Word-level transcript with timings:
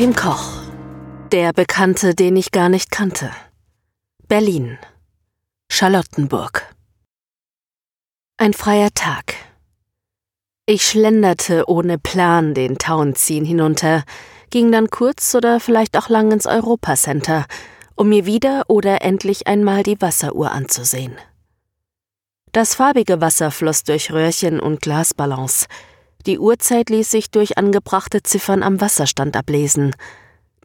Joachim 0.00 0.16
Koch. 0.16 0.62
Der 1.30 1.52
Bekannte, 1.52 2.14
den 2.14 2.34
ich 2.34 2.52
gar 2.52 2.70
nicht 2.70 2.90
kannte. 2.90 3.30
Berlin. 4.28 4.78
Charlottenburg. 5.70 6.74
Ein 8.38 8.54
freier 8.54 8.88
Tag. 8.94 9.34
Ich 10.64 10.86
schlenderte 10.86 11.68
ohne 11.68 11.98
Plan 11.98 12.54
den 12.54 12.78
Tauenziehen 12.78 13.44
hinunter, 13.44 14.04
ging 14.48 14.72
dann 14.72 14.88
kurz 14.88 15.34
oder 15.34 15.60
vielleicht 15.60 15.98
auch 15.98 16.08
lang 16.08 16.32
ins 16.32 16.46
Europacenter, 16.46 17.44
um 17.94 18.08
mir 18.08 18.24
wieder 18.24 18.64
oder 18.68 19.02
endlich 19.02 19.48
einmal 19.48 19.82
die 19.82 20.00
Wasseruhr 20.00 20.50
anzusehen. 20.52 21.18
Das 22.52 22.74
farbige 22.74 23.20
Wasser 23.20 23.50
floss 23.50 23.84
durch 23.84 24.10
Röhrchen 24.10 24.60
und 24.60 24.80
Glasballons. 24.80 25.66
Die 26.26 26.38
Uhrzeit 26.38 26.90
ließ 26.90 27.10
sich 27.10 27.30
durch 27.30 27.56
angebrachte 27.56 28.22
Ziffern 28.22 28.62
am 28.62 28.80
Wasserstand 28.80 29.36
ablesen. 29.36 29.94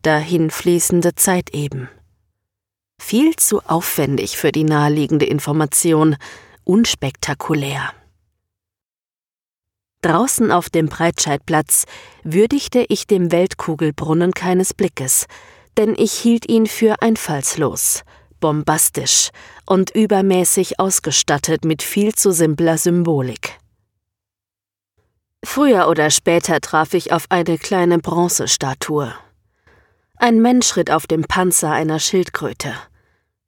Dahin 0.01 0.51
fließende 0.51 1.15
Zeit 1.15 1.51
eben. 1.51 1.89
Viel 2.99 3.35
zu 3.35 3.61
aufwendig 3.61 4.37
für 4.37 4.51
die 4.51 4.63
naheliegende 4.63 5.25
Information, 5.25 6.17
unspektakulär. 6.63 7.93
Draußen 10.01 10.51
auf 10.51 10.69
dem 10.69 10.87
Breitscheidplatz 10.87 11.85
würdigte 12.23 12.85
ich 12.89 13.07
dem 13.07 13.31
Weltkugelbrunnen 13.31 14.33
keines 14.33 14.73
Blickes, 14.73 15.25
denn 15.77 15.95
ich 15.97 16.13
hielt 16.13 16.47
ihn 16.47 16.67
für 16.67 17.01
einfallslos, 17.01 18.03
bombastisch 18.39 19.31
und 19.65 19.89
übermäßig 19.95 20.79
ausgestattet 20.79 21.65
mit 21.65 21.81
viel 21.81 22.13
zu 22.13 22.31
simpler 22.31 22.77
Symbolik. 22.77 23.57
Früher 25.45 25.87
oder 25.87 26.09
später 26.09 26.59
traf 26.59 26.93
ich 26.93 27.13
auf 27.13 27.27
eine 27.29 27.57
kleine 27.57 27.99
Bronzestatue. 27.99 29.13
Ein 30.17 30.41
Mensch 30.41 30.75
ritt 30.75 30.91
auf 30.91 31.07
dem 31.07 31.23
Panzer 31.23 31.71
einer 31.71 31.99
Schildkröte. 31.99 32.73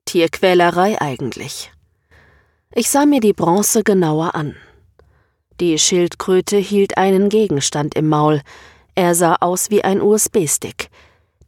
Tierquälerei 0.05 1.01
eigentlich. 1.01 1.71
Ich 2.73 2.89
sah 2.89 3.05
mir 3.05 3.19
die 3.19 3.33
Bronze 3.33 3.83
genauer 3.83 4.35
an. 4.35 4.55
Die 5.59 5.77
Schildkröte 5.79 6.57
hielt 6.57 6.97
einen 6.97 7.29
Gegenstand 7.29 7.95
im 7.95 8.07
Maul. 8.07 8.41
Er 8.95 9.15
sah 9.15 9.35
aus 9.39 9.69
wie 9.69 9.83
ein 9.83 9.99
USB-Stick. 9.99 10.89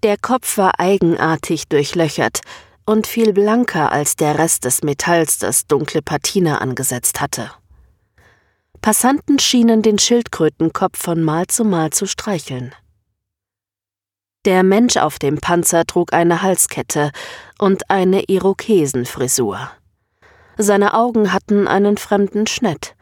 Der 0.03 0.17
Kopf 0.17 0.57
war 0.57 0.79
eigenartig 0.79 1.67
durchlöchert 1.67 2.41
und 2.85 3.05
viel 3.05 3.33
blanker 3.33 3.91
als 3.91 4.15
der 4.15 4.39
Rest 4.39 4.65
des 4.65 4.81
Metalls, 4.81 5.37
das 5.37 5.67
dunkle 5.67 6.01
Patina 6.01 6.57
angesetzt 6.57 7.21
hatte. 7.21 7.51
Passanten 8.81 9.39
schienen 9.39 9.81
den 9.81 9.99
Schildkrötenkopf 9.99 10.97
von 10.97 11.21
Mal 11.21 11.47
zu 11.47 11.65
Mal 11.65 11.91
zu 11.91 12.05
streicheln. 12.05 12.73
Der 14.45 14.63
Mensch 14.63 14.95
auf 14.95 15.19
dem 15.19 15.39
Panzer 15.39 15.85
trug 15.85 16.13
eine 16.13 16.41
Halskette 16.41 17.11
und 17.57 17.89
eine 17.89 18.23
Irokesenfrisur. 18.23 19.69
Seine 20.57 20.93
Augen 20.93 21.33
hatten 21.33 21.67
einen 21.67 21.97
fremden 21.97 22.47
Schnitt. 22.47 22.95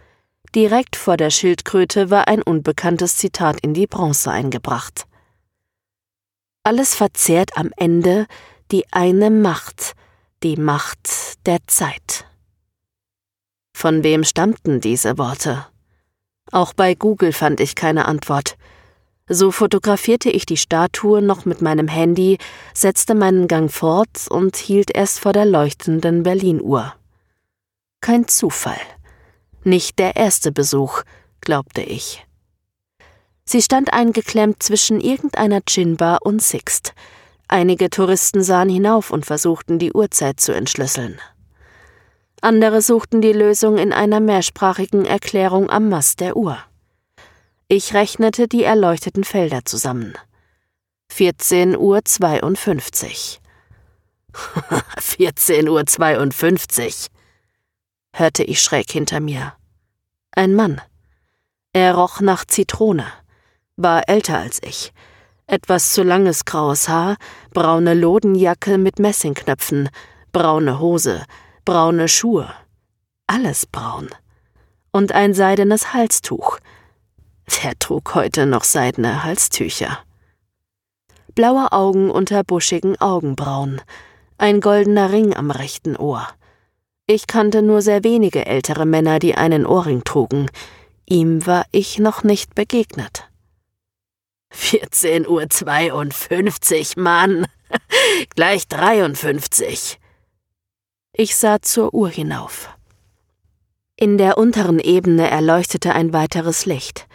Direkt 0.55 0.95
vor 0.95 1.15
der 1.15 1.29
Schildkröte 1.29 2.09
war 2.09 2.27
ein 2.27 2.41
unbekanntes 2.41 3.17
Zitat 3.17 3.59
in 3.61 3.75
die 3.75 3.85
Bronze 3.85 4.31
eingebracht. 4.31 5.05
Alles 6.63 6.95
verzehrt 6.95 7.55
am 7.55 7.69
Ende 7.77 8.25
die 8.71 8.85
eine 8.91 9.29
Macht, 9.29 9.93
die 10.43 10.57
Macht 10.57 11.45
der 11.45 11.59
Zeit. 11.67 12.16
Von 13.77 14.01
wem 14.01 14.23
stammten 14.23 14.81
diese 14.81 15.19
Worte? 15.19 15.67
Auch 16.51 16.73
bei 16.73 16.95
Google 16.95 17.31
fand 17.31 17.59
ich 17.59 17.75
keine 17.75 18.07
Antwort. 18.07 18.57
So 19.29 19.51
fotografierte 19.51 20.31
ich 20.31 20.47
die 20.47 20.57
Statue 20.57 21.21
noch 21.21 21.45
mit 21.45 21.61
meinem 21.61 21.87
Handy, 21.87 22.39
setzte 22.73 23.13
meinen 23.13 23.47
Gang 23.47 23.71
fort 23.71 24.25
und 24.31 24.55
hielt 24.55 24.89
erst 24.97 25.19
vor 25.19 25.31
der 25.31 25.45
leuchtenden 25.45 26.23
Berlin-Uhr. 26.23 26.95
Kein 28.01 28.27
Zufall. 28.27 28.81
Nicht 29.63 29.99
der 29.99 30.15
erste 30.15 30.51
Besuch, 30.51 31.03
glaubte 31.41 31.83
ich. 31.83 32.25
Sie 33.45 33.61
stand 33.61 33.93
eingeklemmt 33.93 34.63
zwischen 34.63 34.99
irgendeiner 34.99 35.61
Gin-Bar 35.61 36.21
und 36.23 36.41
Sixt, 36.41 36.95
Einige 37.47 37.91
Touristen 37.91 38.41
sahen 38.41 38.69
hinauf 38.69 39.11
und 39.11 39.25
versuchten 39.27 39.77
die 39.77 39.93
Uhrzeit 39.93 40.39
zu 40.39 40.51
entschlüsseln. 40.51 41.21
Andere 42.41 42.81
suchten 42.81 43.21
die 43.21 43.33
Lösung 43.33 43.77
in 43.77 43.91
einer 43.91 44.19
mehrsprachigen 44.19 45.05
Erklärung 45.05 45.69
am 45.69 45.89
Mast 45.89 46.19
der 46.19 46.37
Uhr. 46.37 46.57
Ich 47.67 47.93
rechnete 47.93 48.47
die 48.47 48.63
erleuchteten 48.63 49.23
Felder 49.23 49.65
zusammen. 49.65 50.13
14 51.09 51.75
Uhr 51.75 52.05
52. 52.05 53.41
14 54.99 55.69
Uhr 55.69 55.85
52, 55.85 57.07
hörte 58.13 58.43
ich 58.43 58.61
schräg 58.61 58.91
hinter 58.91 59.19
mir. 59.19 59.53
Ein 60.31 60.53
Mann. 60.53 60.81
Er 61.73 61.95
roch 61.95 62.21
nach 62.21 62.45
Zitrone, 62.45 63.05
war 63.75 64.07
älter 64.07 64.37
als 64.37 64.61
ich, 64.63 64.93
etwas 65.47 65.93
zu 65.93 66.03
langes 66.03 66.45
graues 66.45 66.87
Haar, 66.87 67.17
braune 67.53 67.93
Lodenjacke 67.93 68.77
mit 68.77 68.99
Messingknöpfen, 68.99 69.89
braune 70.31 70.79
Hose, 70.79 71.25
braune 71.67 72.07
Schuhe. 72.07 72.49
Alles 73.27 73.65
braun. 73.65 74.07
Und 74.91 75.11
ein 75.11 75.33
seidenes 75.33 75.93
Halstuch. 75.93 76.59
Wer 77.45 77.77
trug 77.77 78.15
heute 78.15 78.45
noch 78.45 78.63
seidene 78.63 79.25
Halstücher? 79.25 79.99
Blaue 81.35 81.73
Augen 81.73 82.09
unter 82.09 82.45
buschigen 82.45 82.95
Augenbrauen, 83.01 83.81
ein 84.37 84.61
goldener 84.61 85.11
Ring 85.11 85.35
am 85.35 85.51
rechten 85.51 85.97
Ohr. 85.97 86.25
Ich 87.05 87.27
kannte 87.27 87.61
nur 87.61 87.81
sehr 87.81 88.05
wenige 88.05 88.45
ältere 88.45 88.85
Männer, 88.85 89.19
die 89.19 89.35
einen 89.35 89.65
Ohrring 89.65 90.05
trugen. 90.05 90.49
Ihm 91.05 91.45
war 91.45 91.65
ich 91.73 91.99
noch 91.99 92.23
nicht 92.23 92.55
begegnet. 92.55 93.27
14.52 94.53 96.95
Uhr, 96.95 97.03
Mann. 97.03 97.45
Gleich 98.35 98.69
53. 98.69 99.99
Ich 101.19 101.35
sah 101.35 101.63
zur 101.63 101.95
Uhr 101.95 102.09
hinauf. 102.09 102.69
In 103.95 104.19
der 104.19 104.37
unteren 104.37 104.77
Ebene 104.77 105.27
erleuchtete 105.27 105.95
ein 105.95 106.13
weiteres 106.13 106.67
Licht. 106.67 107.07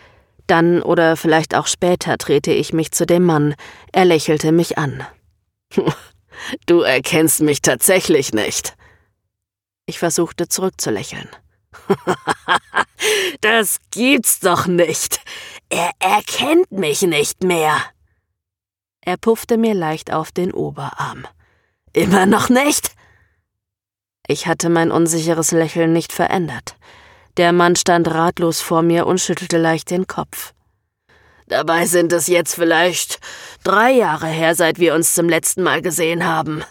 Dann 0.49 0.83
oder 0.83 1.17
vielleicht 1.17 1.55
auch 1.55 1.69
später 1.69 2.17
drehte 2.17 2.51
ich 2.51 2.73
mich 2.73 2.91
zu 2.91 3.07
dem 3.07 3.25
Mann. 3.25 3.55
Er 3.93 4.05
lächelte 4.05 4.53
mich 4.53 4.77
an. 4.77 5.07
Du 6.67 6.81
erkennst 6.81 7.41
mich 7.43 7.63
tatsächlich 7.63 8.33
nicht. 8.33 8.75
Ich 9.87 10.01
versuchte 10.01 10.49
zurückzulächeln. 10.49 11.29
das 13.43 13.79
gibt's 13.93 14.41
doch 14.41 14.67
nicht. 14.67 15.21
Er 15.69 15.91
erkennt 16.01 16.73
mich 16.73 17.03
nicht 17.03 17.45
mehr. 17.45 17.77
Er 19.03 19.19
puffte 19.19 19.57
mir 19.57 19.75
leicht 19.75 20.13
auf 20.13 20.33
den 20.33 20.53
Oberarm. 20.53 21.29
Immer 21.93 22.27
noch 22.27 22.49
nicht? 22.49 22.97
Ich 24.27 24.47
hatte 24.47 24.69
mein 24.69 24.91
unsicheres 24.91 25.51
Lächeln 25.53 25.93
nicht 25.93 26.13
verändert. 26.13 26.77
Der 27.37 27.53
Mann 27.53 27.77
stand 27.77 28.09
ratlos 28.09 28.61
vor 28.61 28.83
mir 28.83 29.07
und 29.07 29.21
schüttelte 29.21 29.59
leicht 29.59 29.91
den 29.91 30.07
Kopf. 30.07 30.53
Dabei 31.49 31.87
sind 31.87 32.13
es 32.13 32.29
jetzt 32.29 32.55
vielleicht 32.55 33.19
drei 33.65 33.91
Jahre 33.91 34.29
her, 34.29 34.55
seit 34.55 34.79
wir 34.79 34.95
uns 34.95 35.15
zum 35.15 35.29
letzten 35.29 35.63
Mal 35.63 35.83
gesehen 35.83 36.27
haben. 36.27 36.63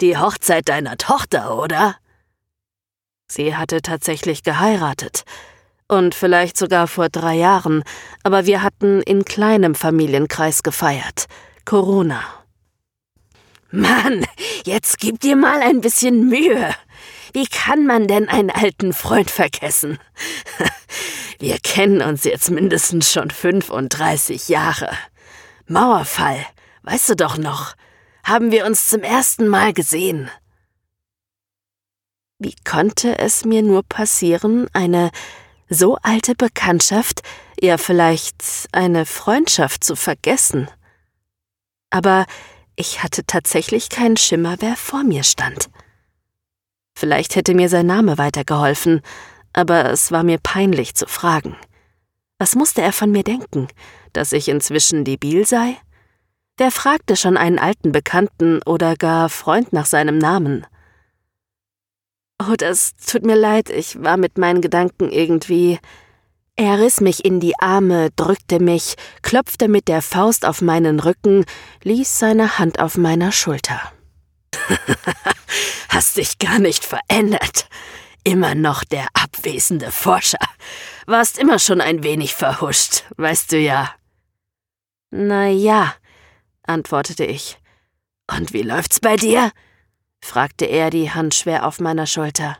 Die 0.00 0.16
Hochzeit 0.16 0.68
deiner 0.68 0.96
Tochter, 0.96 1.58
oder? 1.58 1.96
Sie 3.26 3.56
hatte 3.56 3.82
tatsächlich 3.82 4.42
geheiratet, 4.42 5.24
und 5.92 6.14
vielleicht 6.14 6.56
sogar 6.56 6.88
vor 6.88 7.08
drei 7.08 7.34
Jahren, 7.34 7.84
aber 8.22 8.46
wir 8.46 8.62
hatten 8.62 9.02
in 9.02 9.24
kleinem 9.24 9.74
Familienkreis 9.74 10.62
gefeiert. 10.62 11.26
Corona. 11.64 12.22
Mann, 13.70 14.26
jetzt 14.64 14.98
gib 14.98 15.20
dir 15.20 15.36
mal 15.36 15.60
ein 15.60 15.80
bisschen 15.80 16.28
Mühe. 16.28 16.74
Wie 17.32 17.46
kann 17.46 17.86
man 17.86 18.06
denn 18.06 18.28
einen 18.28 18.50
alten 18.50 18.92
Freund 18.92 19.30
vergessen? 19.30 19.98
Wir 21.38 21.58
kennen 21.58 22.02
uns 22.02 22.24
jetzt 22.24 22.50
mindestens 22.50 23.10
schon 23.10 23.30
35 23.30 24.48
Jahre. 24.48 24.90
Mauerfall, 25.66 26.44
weißt 26.82 27.10
du 27.10 27.16
doch 27.16 27.38
noch, 27.38 27.74
haben 28.22 28.52
wir 28.52 28.66
uns 28.66 28.88
zum 28.88 29.00
ersten 29.00 29.48
Mal 29.48 29.72
gesehen. 29.72 30.30
Wie 32.38 32.54
konnte 32.64 33.18
es 33.18 33.44
mir 33.44 33.62
nur 33.62 33.82
passieren, 33.82 34.68
eine 34.72 35.10
so 35.68 35.96
alte 36.02 36.34
Bekanntschaft, 36.34 37.22
ja 37.60 37.78
vielleicht 37.78 38.68
eine 38.72 39.06
Freundschaft 39.06 39.84
zu 39.84 39.96
vergessen. 39.96 40.68
Aber 41.90 42.26
ich 42.76 43.02
hatte 43.02 43.24
tatsächlich 43.26 43.88
keinen 43.88 44.16
Schimmer, 44.16 44.56
wer 44.60 44.76
vor 44.76 45.02
mir 45.02 45.24
stand. 45.24 45.70
Vielleicht 46.94 47.36
hätte 47.36 47.54
mir 47.54 47.68
sein 47.68 47.86
Name 47.86 48.18
weitergeholfen, 48.18 49.00
aber 49.52 49.90
es 49.90 50.12
war 50.12 50.22
mir 50.22 50.38
peinlich 50.38 50.94
zu 50.94 51.06
fragen. 51.06 51.56
Was 52.38 52.54
musste 52.54 52.82
er 52.82 52.92
von 52.92 53.10
mir 53.10 53.22
denken? 53.22 53.68
Dass 54.12 54.32
ich 54.32 54.48
inzwischen 54.48 55.04
debil 55.04 55.46
sei? 55.46 55.76
Wer 56.56 56.70
fragte 56.70 57.16
schon 57.16 57.36
einen 57.36 57.58
alten 57.58 57.92
Bekannten 57.92 58.60
oder 58.64 58.96
gar 58.96 59.28
Freund 59.28 59.72
nach 59.72 59.86
seinem 59.86 60.18
Namen? 60.18 60.66
Oh, 62.38 62.54
das 62.56 62.96
tut 62.96 63.24
mir 63.24 63.36
leid, 63.36 63.70
ich 63.70 64.02
war 64.02 64.16
mit 64.16 64.36
meinen 64.36 64.60
Gedanken 64.60 65.10
irgendwie. 65.10 65.78
Er 66.56 66.78
riss 66.78 67.00
mich 67.00 67.24
in 67.24 67.40
die 67.40 67.58
Arme, 67.58 68.10
drückte 68.16 68.60
mich, 68.60 68.96
klopfte 69.22 69.68
mit 69.68 69.88
der 69.88 70.02
Faust 70.02 70.44
auf 70.44 70.60
meinen 70.60 71.00
Rücken, 71.00 71.44
ließ 71.82 72.18
seine 72.18 72.58
Hand 72.58 72.80
auf 72.80 72.96
meiner 72.96 73.32
Schulter. 73.32 73.80
Hast 76.02 76.16
dich 76.16 76.40
gar 76.40 76.58
nicht 76.58 76.84
verändert. 76.84 77.68
Immer 78.24 78.56
noch 78.56 78.82
der 78.82 79.06
abwesende 79.14 79.92
Forscher. 79.92 80.44
Warst 81.06 81.38
immer 81.38 81.60
schon 81.60 81.80
ein 81.80 82.02
wenig 82.02 82.34
verhuscht, 82.34 83.04
weißt 83.18 83.52
du 83.52 83.58
ja. 83.58 83.94
Na 85.12 85.46
ja, 85.46 85.94
antwortete 86.64 87.24
ich. 87.24 87.56
Und 88.28 88.52
wie 88.52 88.62
läuft's 88.62 88.98
bei 88.98 89.14
dir? 89.14 89.52
fragte 90.20 90.64
er, 90.64 90.90
die 90.90 91.12
Hand 91.12 91.36
schwer 91.36 91.64
auf 91.64 91.78
meiner 91.78 92.08
Schulter. 92.08 92.58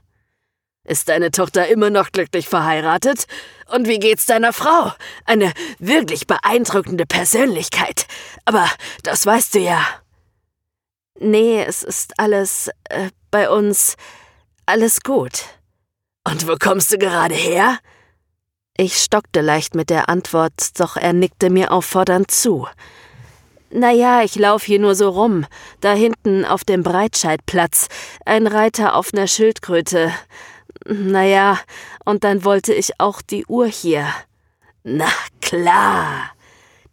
Ist 0.85 1.09
deine 1.09 1.33
Tochter 1.33 1.67
immer 1.67 1.91
noch 1.91 2.13
glücklich 2.13 2.49
verheiratet? 2.49 3.27
Und 3.67 3.89
wie 3.89 3.99
geht's 3.99 4.27
deiner 4.27 4.53
Frau? 4.53 4.93
Eine 5.25 5.53
wirklich 5.81 6.29
beeindruckende 6.29 7.07
Persönlichkeit. 7.07 8.07
Aber 8.45 8.71
das 9.03 9.27
weißt 9.27 9.57
du 9.57 9.59
ja. 9.59 9.85
Nee, 11.19 11.63
es 11.63 11.83
ist 11.83 12.19
alles 12.19 12.71
äh, 12.89 13.11
bei 13.31 13.51
uns 13.51 13.97
alles 14.67 15.03
gut. 15.03 15.45
Und 16.25 16.47
wo 16.47 16.57
kommst 16.57 16.93
du 16.93 16.99
gerade 16.99 17.35
her? 17.35 17.79
Ich 18.77 18.97
stockte 19.03 19.41
leicht 19.41 19.75
mit 19.75 19.91
der 19.91 20.09
Antwort, 20.09 20.81
doch 20.81 20.97
er 20.97 21.13
nickte 21.13 21.51
mir 21.51 21.73
auffordernd 21.73 22.31
zu. 22.31 22.67
Naja, 23.71 24.23
ich 24.23 24.37
lauf 24.37 24.65
hier 24.65 24.79
nur 24.79 24.95
so 24.95 25.09
rum. 25.09 25.47
Da 25.81 25.95
hinten 25.95 26.45
auf 26.45 26.63
dem 26.65 26.83
Breitscheidplatz. 26.83 27.89
Ein 28.25 28.47
Reiter 28.47 28.95
auf 28.95 29.13
ner 29.13 29.27
Schildkröte. 29.27 30.13
Naja, 30.87 31.59
und 32.05 32.25
dann 32.25 32.45
wollte 32.45 32.75
ich 32.75 33.01
auch 33.01 33.23
die 33.23 33.47
Uhr 33.47 33.67
hier. 33.67 34.07
Na 34.85 35.09
klar. 35.41 36.33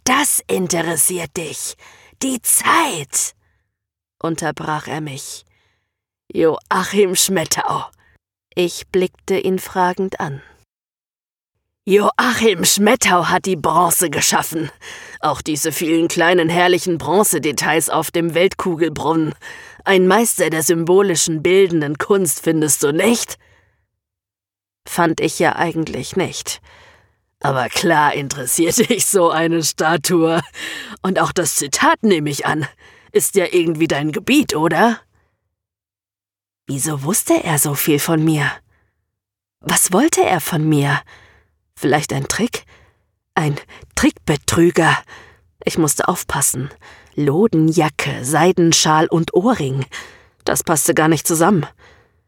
Das 0.06 0.42
interessiert 0.48 1.36
dich. 1.38 1.76
Die 2.22 2.42
Zeit. 2.42 3.36
Unterbrach 4.22 4.88
er 4.88 5.02
mich. 5.02 5.46
Joachim 6.32 7.16
Schmettau. 7.16 7.86
Ich 8.54 8.88
blickte 8.88 9.40
ihn 9.40 9.60
fragend 9.60 10.20
an. 10.20 10.42
Joachim 11.86 12.66
Schmettau 12.66 13.30
hat 13.30 13.46
die 13.46 13.56
Bronze 13.56 14.12
geschaffen. 14.12 14.70
Auch 15.22 15.42
diese 15.42 15.72
vielen 15.72 16.08
kleinen 16.08 16.48
herrlichen 16.48 17.00
Bronzedetails 17.00 17.90
auf 17.90 18.12
dem 18.12 18.36
Weltkugelbrunnen. 18.36 19.34
Ein 19.86 20.06
Meister 20.06 20.52
der 20.52 20.62
symbolischen 20.62 21.42
bildenden 21.42 21.98
Kunst, 21.98 22.42
findest 22.42 22.84
du 22.84 22.92
nicht? 22.92 23.38
Fand 24.88 25.20
ich 25.20 25.40
ja 25.40 25.56
eigentlich 25.56 26.16
nicht. 26.16 26.62
Aber 27.42 27.70
klar 27.70 28.14
interessierte 28.14 28.84
ich 28.84 29.06
so 29.06 29.30
eine 29.32 29.64
Statue. 29.64 30.42
Und 31.02 31.20
auch 31.20 31.32
das 31.32 31.56
Zitat 31.56 32.04
nehme 32.04 32.30
ich 32.30 32.46
an. 32.46 32.68
Ist 33.12 33.36
ja 33.36 33.46
irgendwie 33.52 33.88
dein 33.88 34.12
Gebiet, 34.12 34.56
oder? 34.56 35.00
Wieso 36.68 37.04
wusste 37.04 37.44
er 37.44 37.58
so 37.58 37.74
viel 37.74 38.00
von 38.00 38.24
mir? 38.24 38.52
Was 39.62 39.92
wollte 39.92 40.24
er 40.24 40.40
von 40.40 40.68
mir? 40.68 41.02
Vielleicht 41.76 42.14
ein 42.14 42.28
Trick? 42.28 42.66
Ein 43.34 43.56
Trickbetrüger. 43.96 44.98
Ich 45.66 45.78
musste 45.78 46.08
aufpassen. 46.08 46.70
Lodenjacke, 47.16 48.24
Seidenschal 48.24 49.08
und 49.08 49.34
Ohrring. 49.34 49.86
Das 50.46 50.64
passte 50.64 50.94
gar 50.94 51.08
nicht 51.08 51.26
zusammen. 51.26 51.66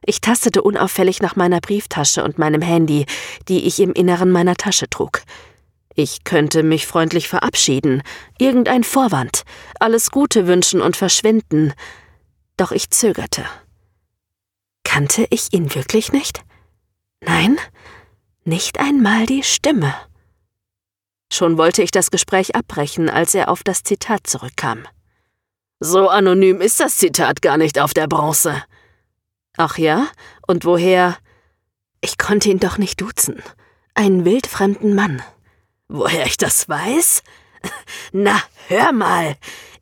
Ich 0.03 0.19
tastete 0.19 0.63
unauffällig 0.63 1.21
nach 1.21 1.35
meiner 1.35 1.61
Brieftasche 1.61 2.23
und 2.23 2.39
meinem 2.39 2.61
Handy, 2.61 3.05
die 3.47 3.67
ich 3.67 3.79
im 3.79 3.93
Inneren 3.93 4.31
meiner 4.31 4.55
Tasche 4.55 4.89
trug. 4.89 5.21
Ich 5.95 6.23
könnte 6.23 6.63
mich 6.63 6.87
freundlich 6.87 7.27
verabschieden, 7.27 8.01
irgendein 8.37 8.83
Vorwand, 8.83 9.43
alles 9.79 10.11
Gute 10.11 10.47
wünschen 10.47 10.81
und 10.81 10.95
verschwinden. 10.95 11.73
Doch 12.57 12.71
ich 12.71 12.89
zögerte. 12.89 13.45
Kannte 14.83 15.25
ich 15.29 15.53
ihn 15.53 15.73
wirklich 15.75 16.11
nicht? 16.11 16.43
Nein, 17.21 17.57
nicht 18.43 18.79
einmal 18.79 19.25
die 19.25 19.43
Stimme. 19.43 19.93
Schon 21.31 21.57
wollte 21.57 21.81
ich 21.81 21.91
das 21.91 22.11
Gespräch 22.11 22.55
abbrechen, 22.55 23.09
als 23.09 23.33
er 23.33 23.49
auf 23.49 23.63
das 23.63 23.83
Zitat 23.83 24.27
zurückkam. 24.27 24.85
So 25.79 26.09
anonym 26.09 26.61
ist 26.61 26.79
das 26.79 26.97
Zitat 26.97 27.41
gar 27.41 27.57
nicht 27.57 27.79
auf 27.79 27.93
der 27.93 28.07
Bronze. 28.07 28.63
Ach 29.57 29.77
ja? 29.77 30.07
Und 30.45 30.65
woher? 30.65 31.17
Ich 32.01 32.17
konnte 32.17 32.49
ihn 32.49 32.59
doch 32.59 32.77
nicht 32.77 32.99
duzen. 33.01 33.41
Einen 33.93 34.25
wildfremden 34.25 34.93
Mann. 34.93 35.21
Woher 35.93 36.25
ich 36.25 36.37
das 36.37 36.69
weiß? 36.69 37.21
Na, 38.13 38.41
hör 38.69 38.93
mal. 38.93 39.35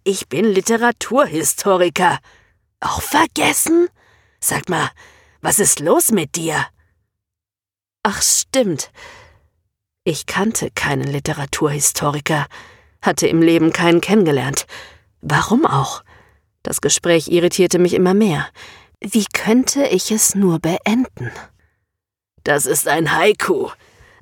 Ich 0.03 0.27
bin 0.27 0.43
Literaturhistoriker. 0.43 2.17
Auch 2.79 3.03
vergessen? 3.03 3.89
Sag 4.39 4.69
mal, 4.69 4.89
was 5.41 5.59
ist 5.59 5.79
los 5.79 6.09
mit 6.09 6.35
dir? 6.35 6.65
Ach, 8.01 8.23
stimmt. 8.23 8.91
Ich 10.03 10.25
kannte 10.25 10.71
keinen 10.71 11.07
Literaturhistoriker, 11.07 12.47
hatte 13.03 13.27
im 13.27 13.43
Leben 13.43 13.71
keinen 13.71 14.01
kennengelernt. 14.01 14.65
Warum 15.21 15.63
auch? 15.67 16.03
Das 16.63 16.81
Gespräch 16.81 17.27
irritierte 17.27 17.77
mich 17.77 17.93
immer 17.93 18.15
mehr. 18.15 18.49
Wie 18.99 19.25
könnte 19.31 19.85
ich 19.85 20.09
es 20.09 20.33
nur 20.33 20.57
beenden? 20.57 21.31
Das 22.43 22.65
ist 22.65 22.87
ein 22.87 23.15
Haiku, 23.15 23.69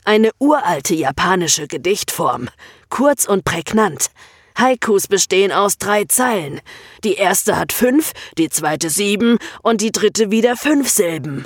eine 0.07 0.31
uralte 0.39 0.95
japanische 0.95 1.67
Gedichtform, 1.67 2.47
kurz 2.89 3.25
und 3.25 3.43
prägnant. 3.43 4.09
Haikus 4.57 5.07
bestehen 5.07 5.51
aus 5.51 5.77
drei 5.77 6.05
Zeilen. 6.05 6.61
Die 7.03 7.15
erste 7.15 7.57
hat 7.57 7.73
fünf, 7.73 8.13
die 8.37 8.49
zweite 8.49 8.89
sieben 8.89 9.37
und 9.61 9.81
die 9.81 9.91
dritte 9.91 10.31
wieder 10.31 10.55
fünf 10.55 10.89
Silben. 10.89 11.45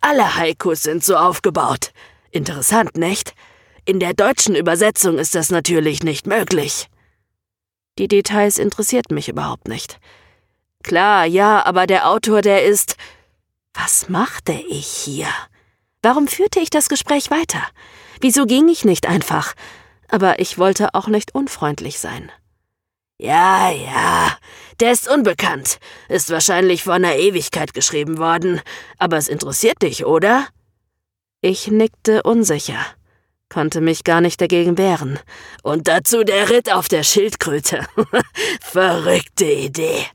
Alle 0.00 0.36
Haikus 0.36 0.82
sind 0.82 1.04
so 1.04 1.14
aufgebaut. 1.14 1.92
Interessant, 2.30 2.96
nicht? 2.96 3.34
In 3.84 4.00
der 4.00 4.14
deutschen 4.14 4.56
Übersetzung 4.56 5.18
ist 5.18 5.34
das 5.34 5.50
natürlich 5.50 6.02
nicht 6.02 6.26
möglich. 6.26 6.88
Die 7.98 8.08
Details 8.08 8.58
interessiert 8.58 9.10
mich 9.10 9.28
überhaupt 9.28 9.68
nicht. 9.68 10.00
Klar, 10.82 11.26
ja, 11.26 11.66
aber 11.66 11.86
der 11.86 12.08
Autor, 12.08 12.40
der 12.40 12.64
ist. 12.64 12.96
Was 13.74 14.08
machte 14.08 14.52
ich 14.52 14.86
hier? 14.86 15.28
Warum 16.02 16.28
führte 16.28 16.60
ich 16.60 16.70
das 16.70 16.88
Gespräch 16.88 17.30
weiter? 17.30 17.62
Wieso 18.20 18.46
ging 18.46 18.68
ich 18.68 18.84
nicht 18.84 19.06
einfach? 19.06 19.54
Aber 20.08 20.40
ich 20.40 20.58
wollte 20.58 20.94
auch 20.94 21.08
nicht 21.08 21.34
unfreundlich 21.34 21.98
sein. 21.98 22.30
Ja, 23.18 23.70
ja, 23.70 24.36
der 24.80 24.92
ist 24.92 25.08
unbekannt, 25.08 25.78
ist 26.08 26.30
wahrscheinlich 26.30 26.84
vor 26.84 26.94
einer 26.94 27.16
Ewigkeit 27.16 27.74
geschrieben 27.74 28.16
worden, 28.16 28.62
aber 28.98 29.18
es 29.18 29.28
interessiert 29.28 29.82
dich, 29.82 30.06
oder? 30.06 30.46
Ich 31.42 31.68
nickte 31.68 32.22
unsicher 32.22 32.86
konnte 33.50 33.82
mich 33.82 34.04
gar 34.04 34.22
nicht 34.22 34.40
dagegen 34.40 34.78
wehren. 34.78 35.18
Und 35.62 35.88
dazu 35.88 36.24
der 36.24 36.48
Ritt 36.48 36.72
auf 36.72 36.88
der 36.88 37.02
Schildkröte. 37.02 37.86
Verrückte 38.62 39.44
Idee. 39.44 40.06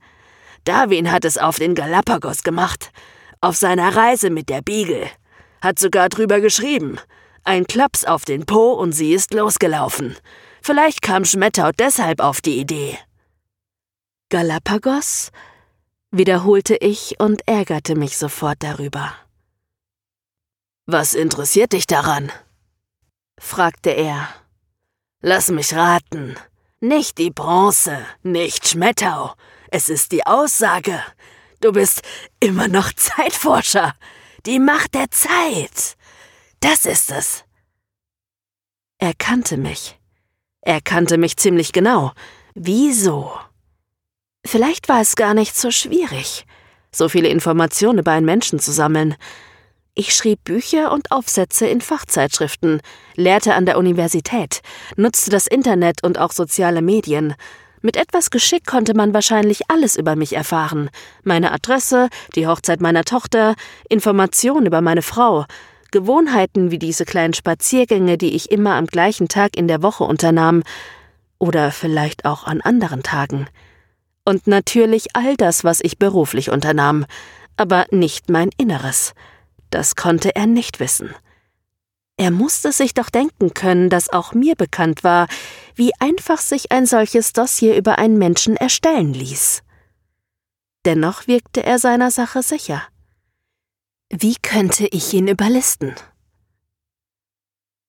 Darwin 0.64 1.12
hat 1.12 1.26
es 1.26 1.38
auf 1.38 1.60
den 1.60 1.76
Galapagos 1.76 2.42
gemacht. 2.42 2.92
Auf 3.42 3.56
seiner 3.56 3.96
Reise 3.96 4.32
mit 4.32 4.50
der 4.50 4.62
Beagle. 4.64 5.08
Hat 5.62 5.80
sogar 5.80 6.10
drüber 6.10 6.40
geschrieben. 6.40 7.00
Ein 7.44 7.66
Klaps 7.66 8.06
auf 8.06 8.26
den 8.26 8.46
Po 8.46 8.74
und 8.74 8.92
sie 8.92 9.14
ist 9.14 9.34
losgelaufen. 9.34 10.16
Vielleicht 10.62 11.02
kam 11.02 11.26
Schmettau 11.26 11.72
deshalb 11.72 12.20
auf 12.20 12.42
die 12.42 12.60
Idee. 12.60 12.98
Galapagos? 14.30 15.32
wiederholte 16.12 16.76
ich 16.76 17.20
und 17.20 17.48
ärgerte 17.48 17.96
mich 17.96 18.18
sofort 18.18 18.58
darüber. 18.64 19.14
Was 20.86 21.14
interessiert 21.14 21.74
dich 21.74 21.88
daran? 21.88 22.32
fragte 23.38 23.90
er. 23.90 24.30
Lass 25.22 25.50
mich 25.50 25.74
raten. 25.74 26.36
Nicht 26.80 27.18
die 27.18 27.32
Bronze, 27.32 28.06
nicht 28.24 28.68
Schmettau. 28.68 29.34
Es 29.72 29.90
ist 29.90 30.12
die 30.12 30.26
Aussage. 30.26 31.02
Du 31.62 31.72
bist 31.72 32.02
immer 32.40 32.68
noch 32.68 32.94
Zeitforscher. 32.94 33.96
Die 34.46 34.60
Macht 34.60 34.94
der 34.94 35.10
Zeit. 35.10 35.98
Das 36.60 36.86
ist 36.86 37.12
es. 37.12 37.44
Er 39.00 39.14
kannte 39.18 39.58
mich. 39.58 39.98
Er 40.62 40.82
kannte 40.82 41.18
mich 41.18 41.38
ziemlich 41.38 41.72
genau. 41.72 42.12
Wieso? 42.54 43.32
Vielleicht 44.46 44.88
war 44.88 45.02
es 45.02 45.16
gar 45.16 45.34
nicht 45.34 45.58
so 45.58 45.72
schwierig, 45.72 46.46
so 46.92 47.10
viele 47.10 47.30
Informationen 47.30 48.00
über 48.00 48.12
einen 48.12 48.28
Menschen 48.28 48.60
zu 48.60 48.72
sammeln. 48.72 49.16
Ich 49.96 50.14
schrieb 50.14 50.44
Bücher 50.44 50.92
und 50.92 51.12
Aufsätze 51.12 51.66
in 51.66 51.82
Fachzeitschriften, 51.82 52.82
lehrte 53.16 53.56
an 53.56 53.66
der 53.66 53.80
Universität, 53.80 54.62
nutzte 54.96 55.32
das 55.32 55.48
Internet 55.48 56.04
und 56.04 56.20
auch 56.20 56.32
soziale 56.32 56.84
Medien. 56.84 57.34
Mit 57.86 57.98
etwas 57.98 58.32
Geschick 58.32 58.66
konnte 58.66 58.96
man 58.96 59.14
wahrscheinlich 59.14 59.70
alles 59.70 59.96
über 59.96 60.16
mich 60.16 60.34
erfahren. 60.34 60.90
Meine 61.24 61.52
Adresse, 61.52 62.10
die 62.36 62.48
Hochzeit 62.48 62.82
meiner 62.82 63.04
Tochter, 63.04 63.54
Informationen 63.88 64.66
über 64.66 64.82
meine 64.82 65.04
Frau, 65.04 65.46
Gewohnheiten 65.92 66.72
wie 66.72 66.80
diese 66.80 67.06
kleinen 67.06 67.36
Spaziergänge, 67.36 68.18
die 68.18 68.34
ich 68.34 68.50
immer 68.50 68.74
am 68.74 68.88
gleichen 68.88 69.28
Tag 69.28 69.56
in 69.56 69.68
der 69.68 69.84
Woche 69.84 70.04
unternahm, 70.04 70.64
oder 71.38 71.70
vielleicht 71.70 72.26
auch 72.26 72.46
an 72.46 72.60
anderen 72.60 73.04
Tagen. 73.04 73.46
Und 74.24 74.48
natürlich 74.48 75.16
all 75.16 75.38
das, 75.38 75.64
was 75.64 75.80
ich 75.80 76.00
beruflich 76.00 76.50
unternahm, 76.50 77.06
aber 77.56 77.86
nicht 77.92 78.32
mein 78.32 78.50
Inneres. 78.58 79.14
Das 79.70 79.96
konnte 79.96 80.36
er 80.36 80.48
nicht 80.48 80.80
wissen. 80.80 81.14
Er 82.18 82.32
musste 82.32 82.72
sich 82.72 82.94
doch 82.94 83.12
denken 83.12 83.54
können, 83.54 83.90
dass 83.90 84.10
auch 84.10 84.34
mir 84.34 84.56
bekannt 84.56 85.04
war, 85.04 85.28
wie 85.76 85.92
einfach 86.00 86.40
sich 86.40 86.72
ein 86.72 86.86
solches 86.86 87.34
Dossier 87.34 87.76
über 87.76 87.98
einen 87.98 88.18
Menschen 88.18 88.56
erstellen 88.56 89.14
ließ. 89.14 89.64
Dennoch 90.86 91.28
wirkte 91.28 91.64
er 91.64 91.80
seiner 91.80 92.12
Sache 92.12 92.44
sicher. 92.44 92.84
Wie 94.10 94.36
könnte 94.42 94.88
ich 94.88 95.14
ihn 95.14 95.28
überlisten? 95.28 95.96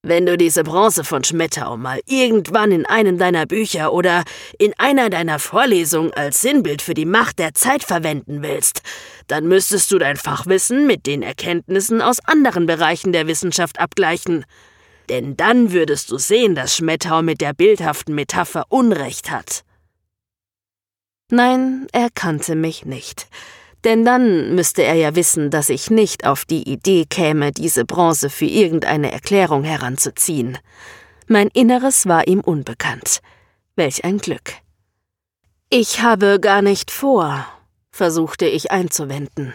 Wenn 0.08 0.24
du 0.24 0.38
diese 0.38 0.62
Bronze 0.62 1.02
von 1.02 1.24
Schmettau 1.24 1.76
mal 1.76 2.00
irgendwann 2.06 2.70
in 2.70 2.86
einem 2.86 3.18
deiner 3.18 3.44
Bücher 3.44 3.92
oder 3.92 4.22
in 4.56 4.72
einer 4.78 5.10
deiner 5.10 5.40
Vorlesungen 5.40 6.14
als 6.14 6.40
Sinnbild 6.40 6.80
für 6.80 6.94
die 6.94 7.04
Macht 7.04 7.40
der 7.40 7.54
Zeit 7.54 7.82
verwenden 7.82 8.40
willst, 8.40 8.82
dann 9.26 9.48
müsstest 9.48 9.90
du 9.90 9.98
dein 9.98 10.16
Fachwissen 10.16 10.86
mit 10.86 11.06
den 11.06 11.22
Erkenntnissen 11.22 12.00
aus 12.00 12.20
anderen 12.24 12.66
Bereichen 12.66 13.12
der 13.12 13.26
Wissenschaft 13.26 13.80
abgleichen. 13.80 14.44
Denn 15.08 15.36
dann 15.36 15.72
würdest 15.72 16.10
du 16.10 16.18
sehen, 16.18 16.54
dass 16.54 16.76
Schmettau 16.76 17.22
mit 17.22 17.40
der 17.40 17.52
bildhaften 17.52 18.14
Metapher 18.14 18.64
Unrecht 18.68 19.30
hat. 19.30 19.62
Nein, 21.30 21.86
er 21.92 22.08
kannte 22.10 22.54
mich 22.54 22.84
nicht. 22.84 23.28
Denn 23.84 24.04
dann 24.04 24.54
müsste 24.54 24.82
er 24.82 24.94
ja 24.94 25.14
wissen, 25.14 25.50
dass 25.50 25.68
ich 25.68 25.90
nicht 25.90 26.26
auf 26.26 26.44
die 26.44 26.68
Idee 26.68 27.04
käme, 27.04 27.52
diese 27.52 27.84
Bronze 27.84 28.30
für 28.30 28.46
irgendeine 28.46 29.12
Erklärung 29.12 29.62
heranzuziehen. 29.62 30.58
Mein 31.28 31.48
Inneres 31.48 32.06
war 32.06 32.26
ihm 32.26 32.40
unbekannt. 32.40 33.20
Welch 33.76 34.04
ein 34.04 34.18
Glück. 34.18 34.54
Ich 35.68 36.00
habe 36.00 36.38
gar 36.40 36.62
nicht 36.62 36.90
vor, 36.90 37.46
versuchte 37.90 38.46
ich 38.46 38.70
einzuwenden. 38.70 39.52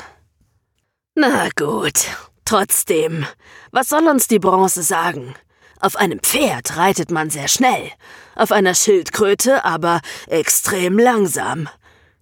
Na 1.16 1.50
gut, 1.56 2.06
trotzdem, 2.46 3.26
was 3.72 3.90
soll 3.90 4.08
uns 4.08 4.28
die 4.28 4.40
Bronze 4.40 4.84
sagen? 4.84 5.36
Auf 5.80 5.96
einem 5.96 6.20
Pferd 6.20 6.78
reitet 6.78 7.10
man 7.10 7.30
sehr 7.30 7.48
schnell, 7.48 7.92
auf 8.36 8.52
einer 8.52 8.76
Schildkröte 8.76 9.66
aber 9.66 10.02
extrem 10.28 11.00
langsam. 11.00 11.70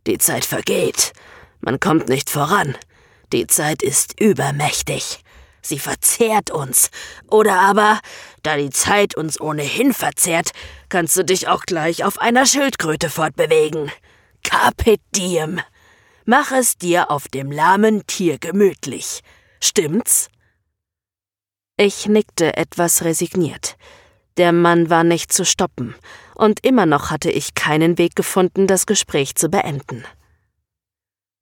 Die 0.07 0.17
Zeit 0.17 0.45
vergeht, 0.45 1.13
man 1.61 1.79
kommt 1.79 2.07
nicht 2.07 2.29
voran. 2.29 2.77
Die 3.33 3.47
Zeit 3.47 3.83
ist 3.83 4.19
übermächtig. 4.19 5.19
Sie 5.61 5.77
verzehrt 5.77 6.51
uns. 6.51 6.89
Oder 7.29 7.59
aber, 7.59 7.99
da 8.43 8.57
die 8.57 8.69
Zeit 8.69 9.15
uns 9.15 9.39
ohnehin 9.39 9.93
verzehrt, 9.93 10.51
kannst 10.87 11.17
du 11.17 11.23
dich 11.23 11.47
auch 11.47 11.63
gleich 11.63 12.03
auf 12.03 12.19
einer 12.19 12.45
Schildkröte 12.45 13.09
fortbewegen. 13.09 13.91
Carpe 14.43 14.95
diem. 15.15 15.59
Mach 16.25 16.51
es 16.51 16.77
dir 16.77 17.11
auf 17.11 17.27
dem 17.27 17.51
lahmen 17.51 18.07
Tier 18.07 18.39
gemütlich. 18.39 19.21
Stimmt's? 19.61 20.29
Ich 21.77 22.07
nickte 22.07 22.57
etwas 22.57 23.03
resigniert. 23.03 23.77
Der 24.37 24.51
Mann 24.51 24.89
war 24.89 25.03
nicht 25.03 25.33
zu 25.33 25.45
stoppen, 25.45 25.95
und 26.35 26.65
immer 26.65 26.85
noch 26.85 27.09
hatte 27.11 27.29
ich 27.29 27.55
keinen 27.55 27.97
Weg 27.97 28.15
gefunden, 28.15 28.67
das 28.67 28.85
Gespräch 28.85 29.35
zu 29.35 29.49
beenden. 29.49 30.05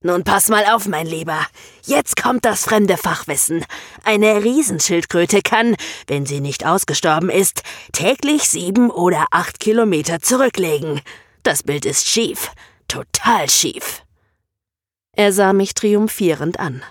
Nun 0.00 0.22
pass 0.22 0.48
mal 0.48 0.64
auf, 0.66 0.86
mein 0.86 1.08
Lieber. 1.08 1.44
Jetzt 1.84 2.22
kommt 2.22 2.44
das 2.44 2.62
fremde 2.62 2.96
Fachwissen. 2.96 3.64
Eine 4.04 4.44
Riesenschildkröte 4.44 5.42
kann, 5.42 5.74
wenn 6.06 6.24
sie 6.24 6.40
nicht 6.40 6.64
ausgestorben 6.64 7.30
ist, 7.30 7.62
täglich 7.92 8.48
sieben 8.48 8.90
oder 8.90 9.26
acht 9.32 9.58
Kilometer 9.58 10.20
zurücklegen. 10.20 11.00
Das 11.42 11.64
Bild 11.64 11.84
ist 11.84 12.06
schief. 12.06 12.52
Total 12.86 13.50
schief. 13.50 14.04
Er 15.16 15.32
sah 15.32 15.52
mich 15.52 15.74
triumphierend 15.74 16.60
an. 16.60 16.84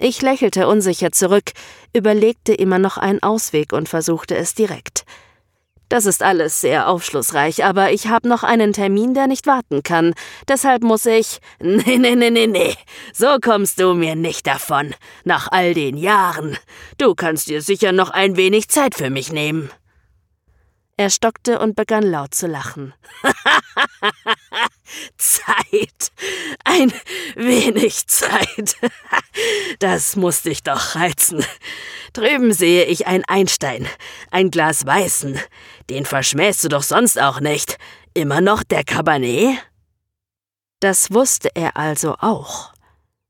Ich 0.00 0.22
lächelte 0.22 0.68
unsicher 0.68 1.12
zurück, 1.12 1.52
überlegte 1.92 2.54
immer 2.54 2.78
noch 2.78 2.98
einen 2.98 3.22
Ausweg 3.22 3.72
und 3.72 3.88
versuchte 3.88 4.36
es 4.36 4.54
direkt. 4.54 5.04
Das 5.88 6.04
ist 6.04 6.22
alles 6.22 6.60
sehr 6.60 6.88
aufschlussreich, 6.88 7.64
aber 7.64 7.92
ich 7.92 8.08
habe 8.08 8.28
noch 8.28 8.42
einen 8.42 8.74
Termin, 8.74 9.14
der 9.14 9.26
nicht 9.26 9.46
warten 9.46 9.82
kann. 9.82 10.14
Deshalb 10.46 10.82
muss 10.82 11.06
ich. 11.06 11.40
Nee, 11.60 11.96
nee, 11.96 12.14
nee, 12.14 12.30
nee, 12.30 12.46
nee. 12.46 12.74
So 13.12 13.38
kommst 13.40 13.80
du 13.80 13.94
mir 13.94 14.14
nicht 14.14 14.46
davon. 14.46 14.94
Nach 15.24 15.48
all 15.50 15.74
den 15.74 15.96
Jahren. 15.96 16.58
Du 16.98 17.14
kannst 17.14 17.48
dir 17.48 17.62
sicher 17.62 17.92
noch 17.92 18.10
ein 18.10 18.36
wenig 18.36 18.68
Zeit 18.68 18.94
für 18.94 19.10
mich 19.10 19.32
nehmen. 19.32 19.70
Er 20.96 21.10
stockte 21.10 21.58
und 21.58 21.76
begann 21.76 22.02
laut 22.04 22.34
zu 22.34 22.46
lachen. 22.46 22.92
Zeit. 25.18 26.12
Ein 26.64 26.92
wenig 27.34 28.06
Zeit. 28.06 28.76
Das 29.78 30.16
muss 30.16 30.42
dich 30.42 30.64
doch 30.64 30.96
reizen. 30.96 31.44
Drüben 32.12 32.52
sehe 32.52 32.84
ich 32.86 33.06
ein 33.06 33.24
Einstein, 33.26 33.86
ein 34.32 34.50
Glas 34.50 34.84
Weißen. 34.84 35.38
Den 35.90 36.04
verschmähst 36.04 36.64
du 36.64 36.68
doch 36.68 36.82
sonst 36.82 37.20
auch 37.20 37.38
nicht. 37.38 37.78
Immer 38.14 38.40
noch 38.40 38.64
der 38.64 38.82
Cabernet? 38.82 39.58
Das 40.80 41.12
wusste 41.12 41.50
er 41.54 41.76
also 41.76 42.16
auch. 42.18 42.72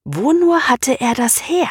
Wo 0.04 0.32
nur 0.32 0.68
hatte 0.68 0.98
er 1.00 1.14
das 1.14 1.48
her? 1.48 1.68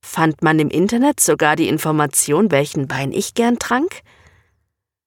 Fand 0.00 0.42
man 0.42 0.58
im 0.58 0.68
Internet 0.68 1.20
sogar 1.20 1.54
die 1.54 1.68
Information, 1.68 2.50
welchen 2.50 2.90
Wein 2.90 3.12
ich 3.12 3.34
gern 3.34 3.60
trank? 3.60 4.02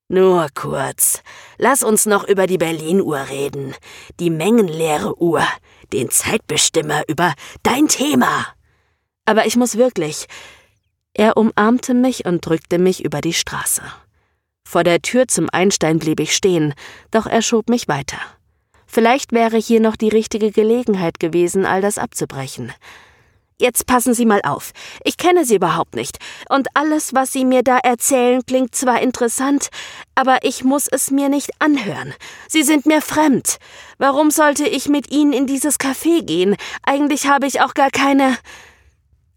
Nur 0.07 0.47
kurz. 0.53 1.24
Lass 1.57 1.81
uns 1.81 2.05
noch 2.05 2.27
über 2.27 2.45
die 2.45 2.59
Berlin-Uhr 2.59 3.27
reden. 3.29 3.74
Die 4.19 4.29
mengenleere 4.29 5.19
Uhr. 5.19 5.43
Den 5.93 6.12
Zeitbestimmer 6.12 7.03
über 7.07 7.33
dein 7.63 7.88
Thema. 7.88 8.45
Aber 9.25 9.47
ich 9.47 9.55
muss 9.55 9.77
wirklich. 9.77 10.27
Er 11.13 11.38
umarmte 11.38 11.95
mich 11.95 12.25
und 12.25 12.45
drückte 12.45 12.77
mich 12.77 13.03
über 13.03 13.21
die 13.21 13.33
Straße. 13.33 13.81
Vor 14.63 14.83
der 14.83 15.01
Tür 15.01 15.27
zum 15.27 15.50
Einstein 15.51 15.97
blieb 15.97 16.19
ich 16.19 16.35
stehen, 16.35 16.74
doch 17.09 17.25
er 17.25 17.41
schob 17.41 17.69
mich 17.69 17.88
weiter. 17.88 18.17
Vielleicht 18.85 19.31
wäre 19.31 19.57
hier 19.57 19.79
noch 19.79 19.95
die 19.95 20.09
richtige 20.09 20.51
Gelegenheit 20.51 21.19
gewesen, 21.19 21.65
all 21.65 21.81
das 21.81 21.97
abzubrechen. 21.97 22.74
Jetzt 23.57 23.85
passen 23.85 24.13
Sie 24.13 24.25
mal 24.25 24.41
auf. 24.43 24.71
Ich 25.05 25.15
kenne 25.15 25.45
Sie 25.45 25.55
überhaupt 25.55 25.95
nicht. 25.95 26.17
Und 26.50 26.67
alles, 26.74 27.13
was 27.13 27.31
Sie 27.31 27.45
mir 27.45 27.63
da 27.63 27.77
erzählen, 27.77 28.45
klingt 28.45 28.75
zwar 28.75 29.01
interessant, 29.01 29.69
aber 30.13 30.39
ich 30.43 30.65
muss 30.65 30.88
es 30.88 31.09
mir 31.09 31.29
nicht 31.29 31.51
anhören. 31.59 32.13
Sie 32.50 32.63
sind 32.63 32.85
mir 32.85 33.01
fremd. 33.01 33.57
Warum 33.97 34.29
sollte 34.29 34.67
ich 34.67 34.89
mit 34.89 35.09
Ihnen 35.09 35.31
in 35.31 35.47
dieses 35.47 35.79
Café 35.79 36.21
gehen? 36.21 36.57
Eigentlich 36.83 37.27
habe 37.27 37.47
ich 37.47 37.62
auch 37.62 37.74
gar 37.74 37.91
keine. 37.91 38.38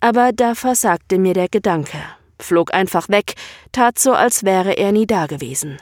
Aber 0.00 0.32
da 0.32 0.56
versagte 0.56 1.18
mir 1.18 1.34
der 1.34 1.48
Gedanke, 1.48 1.98
flog 2.40 2.75
einfach 2.75 3.08
weg, 3.08 3.34
tat 3.70 4.00
so, 4.00 4.14
als 4.14 4.42
wäre 4.42 4.72
er 4.72 4.90
nie 4.90 5.06
dagewesen. 5.06 5.78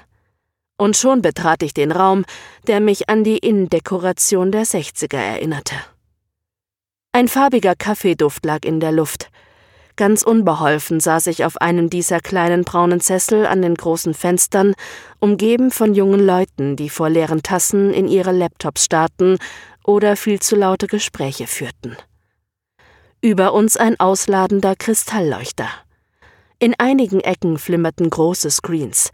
Und 0.77 0.95
schon 0.99 1.23
betrat 1.23 1.63
ich 1.63 1.73
den 1.73 1.91
Raum, 1.91 2.27
der 2.67 2.81
mich 2.81 3.09
an 3.09 3.25
die 3.25 3.39
Innendekoration 3.39 4.53
der 4.53 4.67
Sechziger 4.67 5.19
erinnerte. 5.19 5.75
Ein 7.17 7.29
farbiger 7.29 7.75
Kaffeeduft 7.75 8.45
lag 8.45 8.67
in 8.67 8.79
der 8.79 8.93
Luft. 8.93 9.31
Ganz 9.97 10.23
unbeholfen 10.23 11.01
saß 11.01 11.29
ich 11.29 11.47
auf 11.47 11.59
einem 11.63 11.89
dieser 11.89 12.21
kleinen 12.21 12.63
braunen 12.63 13.01
Sessel 13.01 13.47
an 13.47 13.63
den 13.63 13.75
großen 13.75 14.13
Fenstern, 14.13 14.75
umgeben 15.19 15.71
von 15.71 15.95
jungen 15.95 16.21
Leuten, 16.21 16.77
die 16.77 16.91
vor 16.91 17.09
leeren 17.09 17.43
Tassen 17.43 17.95
in 17.95 18.07
ihre 18.07 18.33
Laptops 18.33 18.85
starrten 18.85 19.39
oder 19.83 20.15
viel 20.15 20.41
zu 20.41 20.57
laute 20.57 20.89
Gespräche 20.89 21.47
führten. 21.47 21.97
Über 23.23 23.55
uns 23.55 23.79
ein 23.79 23.99
ausladender 23.99 24.77
Kristallleuchter. 24.77 25.71
In 26.59 26.75
einigen 26.77 27.21
Ecken 27.21 27.57
flimmerten 27.57 28.11
große 28.11 28.51
Screens. 28.51 29.11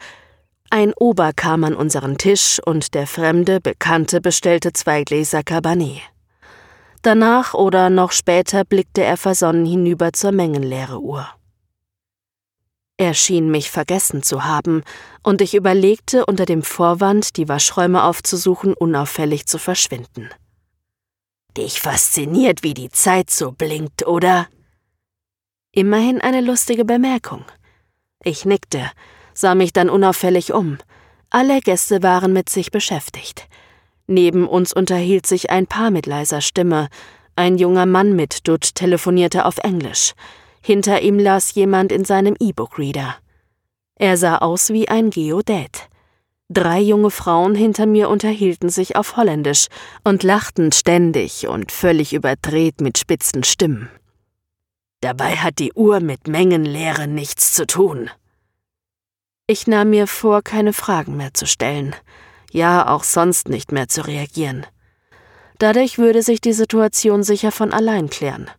Ein 0.71 0.93
Ober 0.99 1.31
kam 1.33 1.63
an 1.63 1.77
unseren 1.77 2.19
Tisch 2.19 2.61
und 2.67 2.95
der 2.95 3.07
fremde 3.07 3.61
Bekannte 3.61 4.21
bestellte 4.21 4.73
zwei 4.73 5.05
Gläser 5.05 5.45
Cabernet. 5.45 6.12
Danach 7.03 7.55
oder 7.55 7.91
noch 7.91 8.13
später 8.13 8.65
blickte 8.65 9.03
er 9.03 9.17
versonnen 9.17 9.67
hinüber 9.67 10.13
zur 10.13 10.31
mengenleere 10.31 11.01
Uhr. 11.01 11.29
Er 12.97 13.15
schien 13.15 13.51
mich 13.51 13.71
vergessen 13.71 14.23
zu 14.23 14.45
haben, 14.45 14.85
und 15.25 15.41
ich 15.41 15.55
überlegte, 15.55 16.25
unter 16.27 16.47
dem 16.47 16.63
Vorwand, 16.63 17.37
die 17.37 17.49
Waschräume 17.49 18.05
aufzusuchen, 18.05 18.75
unauffällig 18.75 19.47
zu 19.47 19.59
verschwinden. 19.59 20.31
Dich 21.57 21.81
fasziniert, 21.81 22.63
wie 22.63 22.75
die 22.75 22.91
Zeit 22.91 23.31
so 23.31 23.51
blinkt, 23.51 24.07
oder? 24.07 24.47
Immerhin 25.73 26.21
eine 26.21 26.41
lustige 26.41 26.85
Bemerkung. 26.85 27.45
Ich 28.23 28.45
nickte, 28.45 28.89
sah 29.35 29.57
mich 29.57 29.73
dann 29.73 29.91
unauffällig 29.91 30.53
um. 30.53 30.79
Alle 31.31 31.61
Gäste 31.61 32.05
waren 32.05 32.33
mit 32.33 32.49
sich 32.49 32.71
beschäftigt. 32.71 33.49
Neben 34.07 34.47
uns 34.47 34.73
unterhielt 34.73 35.27
sich 35.27 35.51
ein 35.51 35.67
Paar 35.67 35.91
mit 35.91 36.07
leiser 36.07 36.41
Stimme. 36.41 36.89
Ein 37.37 37.57
junger 37.57 37.87
Mann 37.87 38.15
mit 38.15 38.47
Dutt 38.49 38.75
telefonierte 38.75 39.45
auf 39.45 39.59
Englisch. 39.59 40.13
Hinter 40.61 41.01
ihm 41.03 41.19
las 41.19 41.55
jemand 41.55 41.93
in 41.93 42.05
seinem 42.05 42.37
E-Book-Reader. 42.39 43.17
Er 43.97 44.17
sah 44.17 44.39
aus 44.39 44.71
wie 44.71 44.89
ein 44.89 45.11
Geodät. 45.11 45.89
Drei 46.49 46.81
junge 46.81 47.11
Frauen 47.11 47.55
hinter 47.55 47.87
mir 47.87 48.11
unterhielten 48.11 48.69
sich 48.69 48.95
auf 48.97 49.17
Holländisch 49.17 49.69
und 50.05 50.23
lachten 50.23 50.71
ständig 50.73 51.49
und 51.49 51.73
völlig 51.73 52.13
überdreht 52.13 52.81
mit 52.81 52.99
spitzen 52.99 53.43
Stimmen. 53.43 53.89
Dabei 55.01 55.37
hat 55.37 55.59
die 55.59 55.73
Uhr 55.73 56.01
mit 56.01 56.29
Mengenlehre 56.29 57.09
nichts 57.09 57.55
zu 57.55 57.67
tun. 57.67 58.11
Ich 59.47 59.67
nahm 59.67 59.91
mir 59.91 60.07
vor, 60.07 60.43
keine 60.43 60.73
Fragen 60.73 61.17
mehr 61.17 61.33
zu 61.33 61.47
stellen, 61.47 61.97
ja 62.53 62.89
auch 62.89 63.05
sonst 63.05 63.49
nicht 63.49 63.73
mehr 63.73 63.89
zu 63.89 64.07
reagieren. 64.07 64.67
Dadurch 65.59 65.99
würde 65.99 66.23
sich 66.23 66.41
die 66.41 66.53
Situation 66.53 67.23
sicher 67.23 67.53
von 67.53 67.73
allein 67.73 68.11
klären. 68.11 68.51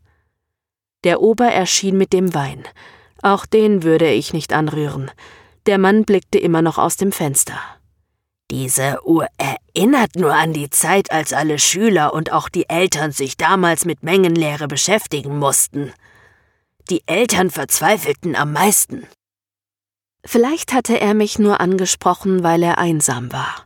Der 1.04 1.22
Ober 1.22 1.48
erschien 1.48 1.98
mit 1.98 2.14
dem 2.14 2.34
Wein. 2.34 2.64
Auch 3.22 3.46
den 3.46 3.84
würde 3.84 4.10
ich 4.12 4.34
nicht 4.34 4.54
anrühren. 4.54 5.12
Der 5.66 5.78
Mann 5.78 6.06
blickte 6.06 6.38
immer 6.40 6.62
noch 6.62 6.78
aus 6.78 6.98
dem 6.98 7.12
Fenster. 7.12 7.60
Diese 8.52 9.00
Uhr 9.06 9.28
erinnert 9.38 10.16
nur 10.16 10.34
an 10.34 10.54
die 10.54 10.70
Zeit, 10.70 11.12
als 11.12 11.34
alle 11.34 11.58
Schüler 11.60 12.14
und 12.14 12.32
auch 12.32 12.50
die 12.50 12.70
Eltern 12.70 13.12
sich 13.12 13.38
damals 13.38 13.86
mit 13.86 14.04
Mengenlehre 14.04 14.68
beschäftigen 14.68 15.40
mussten. 15.40 15.92
Die 16.90 17.02
Eltern 17.06 17.50
verzweifelten 17.50 18.36
am 18.36 18.54
meisten. 18.54 19.08
Vielleicht 20.26 20.74
hatte 20.74 21.00
er 21.00 21.14
mich 21.14 21.40
nur 21.40 21.60
angesprochen, 21.60 22.44
weil 22.44 22.64
er 22.64 22.78
einsam 22.78 23.32
war, 23.32 23.66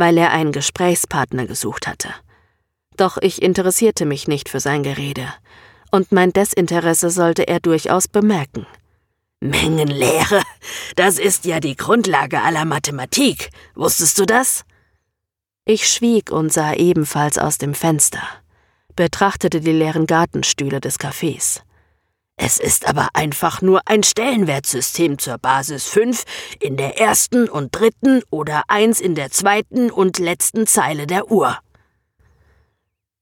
weil 0.00 0.16
er 0.16 0.32
einen 0.32 0.50
Gesprächspartner 0.50 1.46
gesucht 1.46 1.86
hatte. 1.86 2.08
Doch 2.96 3.18
ich 3.18 3.42
interessierte 3.42 4.06
mich 4.06 4.26
nicht 4.26 4.48
für 4.48 4.58
sein 4.58 4.82
Gerede, 4.82 5.28
und 5.90 6.10
mein 6.10 6.32
Desinteresse 6.32 7.10
sollte 7.10 7.46
er 7.46 7.60
durchaus 7.60 8.08
bemerken. 8.08 8.66
Mengenlehre, 9.40 10.42
das 10.96 11.18
ist 11.18 11.44
ja 11.44 11.60
die 11.60 11.76
Grundlage 11.76 12.40
aller 12.40 12.64
Mathematik. 12.64 13.50
Wusstest 13.74 14.18
du 14.18 14.24
das? 14.24 14.64
Ich 15.66 15.86
schwieg 15.86 16.30
und 16.30 16.50
sah 16.50 16.72
ebenfalls 16.72 17.36
aus 17.36 17.58
dem 17.58 17.74
Fenster, 17.74 18.22
betrachtete 18.96 19.60
die 19.60 19.72
leeren 19.72 20.06
Gartenstühle 20.06 20.80
des 20.80 20.98
Cafés. 20.98 21.60
Es 22.42 22.58
ist 22.58 22.88
aber 22.88 23.10
einfach 23.12 23.60
nur 23.60 23.82
ein 23.84 24.02
Stellenwertsystem 24.02 25.18
zur 25.18 25.36
Basis 25.36 25.84
5 25.88 26.24
in 26.58 26.78
der 26.78 26.98
ersten 26.98 27.50
und 27.50 27.68
dritten 27.78 28.22
oder 28.30 28.62
1 28.68 29.02
in 29.02 29.14
der 29.14 29.30
zweiten 29.30 29.90
und 29.90 30.18
letzten 30.18 30.66
Zeile 30.66 31.06
der 31.06 31.30
Uhr. 31.30 31.58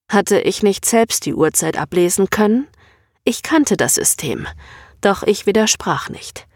Hatte 0.09 0.39
ich 0.39 0.63
nicht 0.63 0.85
selbst 0.85 1.27
die 1.27 1.35
Uhrzeit 1.35 1.77
ablesen 1.77 2.31
können? 2.31 2.69
Ich 3.25 3.43
kannte 3.43 3.77
das 3.77 3.97
System, 3.97 4.47
doch 5.01 5.25
ich 5.25 5.47
widersprach 5.47 6.11
nicht. 6.11 6.47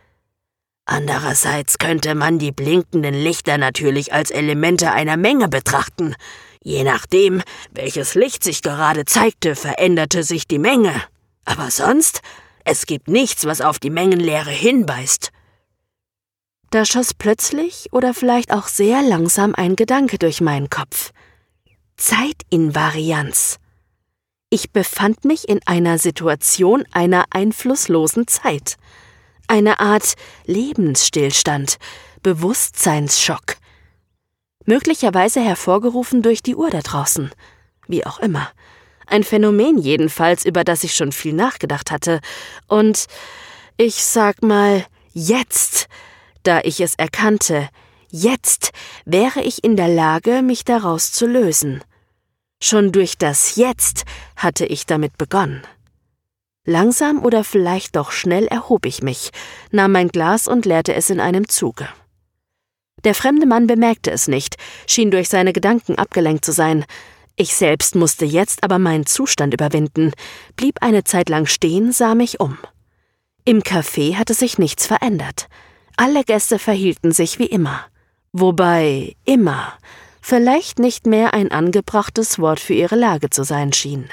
Andererseits 0.84 1.78
könnte 1.78 2.14
man 2.14 2.38
die 2.38 2.52
blinkenden 2.52 3.14
Lichter 3.14 3.58
natürlich 3.58 4.12
als 4.12 4.30
Elemente 4.30 4.92
einer 4.92 5.16
Menge 5.16 5.48
betrachten. 5.48 6.14
Je 6.62 6.84
nachdem, 6.84 7.42
welches 7.72 8.14
Licht 8.14 8.44
sich 8.44 8.62
gerade 8.62 9.04
zeigte, 9.04 9.56
veränderte 9.56 10.22
sich 10.22 10.46
die 10.46 10.60
Menge. 10.60 10.94
Aber 11.44 11.72
sonst 11.72 12.22
es 12.64 12.86
gibt 12.86 13.08
nichts, 13.08 13.44
was 13.44 13.60
auf 13.60 13.78
die 13.78 13.90
Mengenlehre 13.90 14.50
hinweist. 14.50 15.30
Da 16.70 16.84
schoss 16.84 17.12
plötzlich 17.12 17.92
oder 17.92 18.14
vielleicht 18.14 18.52
auch 18.52 18.66
sehr 18.66 19.02
langsam 19.02 19.54
ein 19.54 19.76
Gedanke 19.76 20.18
durch 20.18 20.40
meinen 20.40 20.70
Kopf. 20.70 21.12
Zeitinvarianz. 21.96 23.58
Ich 24.48 24.70
befand 24.70 25.24
mich 25.24 25.48
in 25.48 25.60
einer 25.66 25.98
Situation 25.98 26.84
einer 26.92 27.26
einflusslosen 27.30 28.26
Zeit. 28.26 28.76
Eine 29.48 29.80
Art 29.80 30.14
Lebensstillstand, 30.46 31.78
Bewusstseinsschock. 32.22 33.56
Möglicherweise 34.64 35.40
hervorgerufen 35.40 36.22
durch 36.22 36.42
die 36.42 36.54
Uhr 36.54 36.70
da 36.70 36.80
draußen. 36.80 37.30
Wie 37.86 38.06
auch 38.06 38.20
immer. 38.20 38.50
Ein 39.06 39.24
Phänomen 39.24 39.78
jedenfalls, 39.78 40.44
über 40.44 40.64
das 40.64 40.84
ich 40.84 40.94
schon 40.94 41.12
viel 41.12 41.32
nachgedacht 41.32 41.90
hatte. 41.90 42.20
Und 42.66 43.06
ich 43.76 44.04
sag 44.04 44.42
mal, 44.42 44.84
jetzt, 45.12 45.88
da 46.42 46.60
ich 46.60 46.80
es 46.80 46.94
erkannte, 46.94 47.68
jetzt 48.10 48.72
wäre 49.04 49.42
ich 49.42 49.64
in 49.64 49.76
der 49.76 49.88
Lage, 49.88 50.42
mich 50.42 50.64
daraus 50.64 51.12
zu 51.12 51.26
lösen. 51.26 51.82
Schon 52.62 52.92
durch 52.92 53.18
das 53.18 53.56
Jetzt 53.56 54.04
hatte 54.36 54.64
ich 54.66 54.86
damit 54.86 55.18
begonnen. 55.18 55.62
Langsam 56.64 57.24
oder 57.24 57.42
vielleicht 57.42 57.96
doch 57.96 58.12
schnell 58.12 58.46
erhob 58.46 58.86
ich 58.86 59.02
mich, 59.02 59.30
nahm 59.72 59.92
mein 59.92 60.08
Glas 60.08 60.46
und 60.46 60.64
leerte 60.64 60.94
es 60.94 61.10
in 61.10 61.18
einem 61.18 61.48
Zuge. 61.48 61.88
Der 63.02 63.16
fremde 63.16 63.46
Mann 63.46 63.66
bemerkte 63.66 64.12
es 64.12 64.28
nicht, 64.28 64.56
schien 64.86 65.10
durch 65.10 65.28
seine 65.28 65.52
Gedanken 65.52 65.96
abgelenkt 65.96 66.44
zu 66.44 66.52
sein, 66.52 66.84
ich 67.42 67.54
selbst 67.54 67.94
musste 67.94 68.24
jetzt 68.24 68.64
aber 68.64 68.78
meinen 68.78 69.06
Zustand 69.06 69.52
überwinden, 69.52 70.12
blieb 70.56 70.78
eine 70.80 71.04
Zeit 71.04 71.28
lang 71.28 71.46
stehen, 71.46 71.92
sah 71.92 72.14
mich 72.14 72.40
um. 72.40 72.56
Im 73.44 73.62
Café 73.62 74.16
hatte 74.16 74.34
sich 74.34 74.58
nichts 74.58 74.86
verändert. 74.86 75.48
Alle 75.96 76.24
Gäste 76.24 76.58
verhielten 76.58 77.12
sich 77.12 77.38
wie 77.38 77.46
immer. 77.46 77.84
Wobei 78.32 79.16
immer 79.24 79.74
vielleicht 80.22 80.78
nicht 80.78 81.06
mehr 81.06 81.34
ein 81.34 81.50
angebrachtes 81.50 82.38
Wort 82.38 82.60
für 82.60 82.74
ihre 82.74 82.96
Lage 82.96 83.28
zu 83.28 83.44
sein 83.44 83.72
schien. 83.72 84.08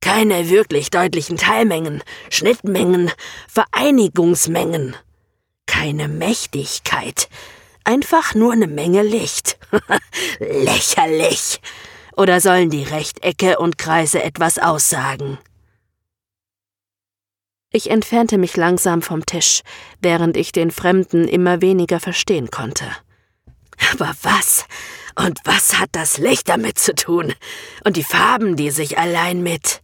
Keine 0.00 0.48
wirklich 0.48 0.90
deutlichen 0.90 1.36
Teilmengen, 1.36 2.02
Schnittmengen, 2.30 3.10
Vereinigungsmengen. 3.46 4.96
Keine 5.66 6.08
Mächtigkeit, 6.08 7.28
Einfach 7.84 8.34
nur 8.34 8.52
eine 8.52 8.66
Menge 8.66 9.02
Licht. 9.02 9.58
Lächerlich. 10.38 11.60
Oder 12.16 12.40
sollen 12.40 12.70
die 12.70 12.82
Rechtecke 12.82 13.58
und 13.58 13.78
Kreise 13.78 14.22
etwas 14.22 14.58
aussagen? 14.58 15.38
Ich 17.72 17.88
entfernte 17.88 18.36
mich 18.36 18.56
langsam 18.56 19.00
vom 19.00 19.24
Tisch, 19.24 19.62
während 20.00 20.36
ich 20.36 20.50
den 20.50 20.72
Fremden 20.72 21.28
immer 21.28 21.62
weniger 21.62 22.00
verstehen 22.00 22.50
konnte. 22.50 22.84
Aber 23.92 24.12
was? 24.22 24.66
Und 25.16 25.38
was 25.44 25.78
hat 25.78 25.90
das 25.92 26.18
Licht 26.18 26.48
damit 26.48 26.78
zu 26.78 26.94
tun? 26.94 27.32
Und 27.84 27.96
die 27.96 28.04
Farben, 28.04 28.56
die 28.56 28.70
sich 28.70 28.98
allein 28.98 29.42
mit. 29.42 29.82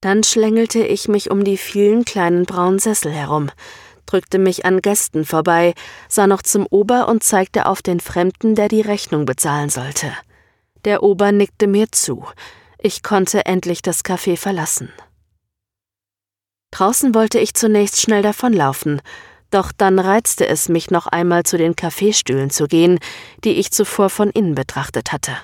Dann 0.00 0.22
schlängelte 0.22 0.84
ich 0.84 1.08
mich 1.08 1.30
um 1.30 1.44
die 1.44 1.56
vielen 1.56 2.04
kleinen 2.04 2.44
braunen 2.44 2.78
Sessel 2.78 3.12
herum, 3.12 3.50
drückte 4.06 4.38
mich 4.38 4.64
an 4.64 4.80
Gästen 4.80 5.24
vorbei, 5.24 5.74
sah 6.08 6.26
noch 6.26 6.42
zum 6.42 6.66
Ober 6.70 7.08
und 7.08 7.22
zeigte 7.22 7.66
auf 7.66 7.82
den 7.82 8.00
Fremden, 8.00 8.54
der 8.54 8.68
die 8.68 8.80
Rechnung 8.80 9.24
bezahlen 9.26 9.68
sollte. 9.68 10.12
Der 10.84 11.02
Ober 11.02 11.32
nickte 11.32 11.66
mir 11.66 11.90
zu. 11.90 12.24
Ich 12.78 13.02
konnte 13.02 13.44
endlich 13.46 13.82
das 13.82 14.04
Café 14.04 14.36
verlassen. 14.36 14.92
Draußen 16.70 17.14
wollte 17.14 17.38
ich 17.38 17.54
zunächst 17.54 18.00
schnell 18.00 18.22
davonlaufen, 18.22 19.00
doch 19.50 19.72
dann 19.72 19.98
reizte 19.98 20.46
es 20.46 20.68
mich 20.68 20.90
noch 20.90 21.06
einmal 21.06 21.44
zu 21.44 21.56
den 21.56 21.76
Kaffeestühlen 21.76 22.50
zu 22.50 22.66
gehen, 22.66 22.98
die 23.44 23.52
ich 23.52 23.70
zuvor 23.70 24.10
von 24.10 24.30
innen 24.30 24.54
betrachtet 24.54 25.12
hatte. 25.12 25.36